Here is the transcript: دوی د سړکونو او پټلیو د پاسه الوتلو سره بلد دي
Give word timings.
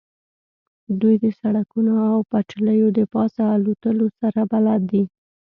دوی 0.99 1.15
د 1.23 1.25
سړکونو 1.39 1.93
او 2.11 2.17
پټلیو 2.31 2.87
د 2.97 2.99
پاسه 3.13 3.43
الوتلو 3.55 4.07
سره 4.19 4.39
بلد 4.51 4.81
دي 4.91 5.03